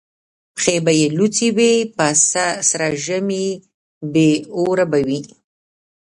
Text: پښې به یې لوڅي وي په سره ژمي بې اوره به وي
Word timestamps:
پښې 0.55 0.75
به 0.85 0.91
یې 0.99 1.07
لوڅي 1.17 1.49
وي 1.57 1.73
په 1.95 2.05
سره 2.69 2.87
ژمي 3.03 3.47
بې 4.13 4.29
اوره 4.57 4.85
به 4.91 4.99
وي 5.07 5.21